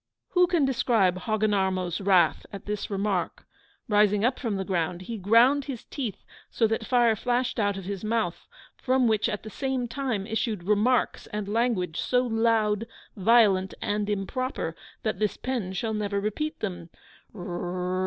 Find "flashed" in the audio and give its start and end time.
7.15-7.59